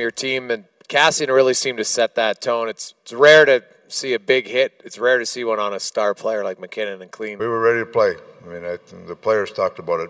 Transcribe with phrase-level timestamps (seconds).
[0.00, 2.66] your team, and Kassian really seemed to set that tone.
[2.66, 4.80] It's it's rare to see a big hit.
[4.86, 7.36] It's rare to see one on a star player like MacKinnon and Klein.
[7.36, 8.14] We were ready to play.
[8.42, 10.08] I mean, I, the players talked about it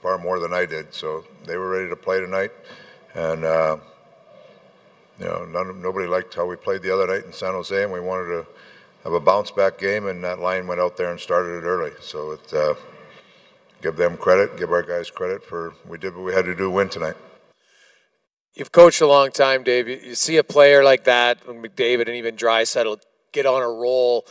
[0.00, 2.52] far more than I did, so they were ready to play tonight.
[3.16, 3.78] And uh,
[5.18, 7.92] you know, none, nobody liked how we played the other night in San Jose, and
[7.92, 8.46] we wanted to
[9.02, 10.06] have a bounce back game.
[10.06, 11.90] And that line went out there and started it early.
[12.00, 12.74] So it, uh,
[13.82, 16.64] give them credit, give our guys credit for we did what we had to do
[16.64, 17.16] to win tonight.
[18.54, 19.88] You've coached a long time, Dave.
[19.88, 23.00] You, you see a player like that, McDavid and even Draisaitl,
[23.32, 24.24] get on a roll.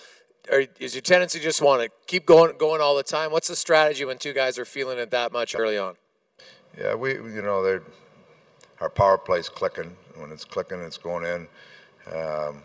[0.52, 3.32] Or is your tendency just want to keep going, going all the time?
[3.32, 5.96] What's the strategy when two guys are feeling it that much early on?
[6.78, 7.82] Yeah, we, you know,
[8.80, 9.96] our power play's clicking.
[10.16, 11.48] When it's clicking, it's going in.
[12.14, 12.64] Um,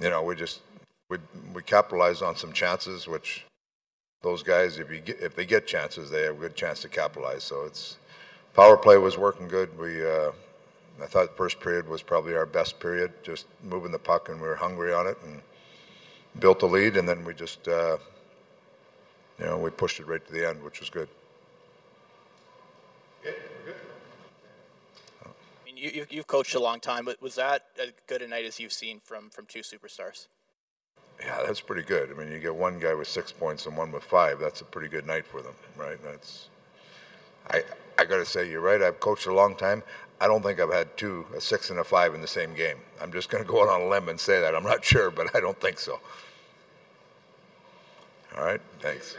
[0.00, 0.60] you know, we just
[1.08, 1.18] we
[1.54, 3.44] we capitalized on some chances, which
[4.22, 6.88] those guys, if you get, if they get chances, they have a good chance to
[6.88, 7.44] capitalize.
[7.44, 7.98] So it's
[8.54, 9.76] power play was working good.
[9.78, 10.32] We uh,
[11.02, 14.40] I thought the first period was probably our best period, just moving the puck, and
[14.40, 15.40] we were hungry on it and
[16.38, 17.96] built a lead, and then we just uh,
[19.38, 21.08] you know we pushed it right to the end, which was good.
[25.82, 28.72] you, you've coached a long time, but was that as good a night as you've
[28.72, 30.28] seen from from two superstars?
[31.20, 32.10] Yeah, that's pretty good.
[32.10, 34.38] I mean, you get one guy with six points and one with five.
[34.38, 35.98] That's a pretty good night for them, right?
[36.02, 36.48] That's.
[37.50, 37.64] I
[37.98, 38.82] I got to say, you're right.
[38.82, 39.82] I've coached a long time.
[40.20, 42.76] I don't think I've had two, a six and a five in the same game.
[43.00, 44.54] I'm just going to go out on a limb and say that.
[44.54, 46.00] I'm not sure, but I don't think so.
[48.36, 49.16] All right, thanks.